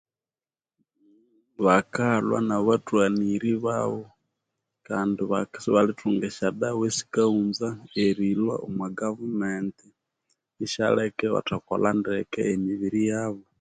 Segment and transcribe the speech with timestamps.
[1.57, 4.01] Bwakalha nabathwaniri babo
[4.87, 7.67] kandi bakasibalithunga eshodawa sikaghunza
[8.05, 9.87] erilhwa omugavumenti
[10.65, 13.41] ishaleka ibathakolha ndeke imibiri yabo